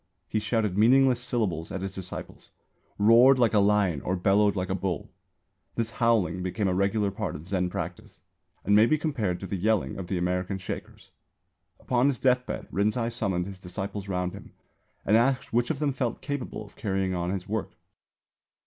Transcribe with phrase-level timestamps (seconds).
[0.27, 2.49] He shouted meaningless syllables at his disciples;
[2.97, 5.11] roared like a lion or bellowed like a bull.
[5.75, 8.19] This "howling" became a regular part of Zen practice,
[8.65, 11.11] and may be compared to the yelling of the American Shakers.
[11.79, 14.53] Upon his deathbed Rinzai summoned his disciples round him
[15.05, 17.75] and asked which of them felt capable of carrying on his work.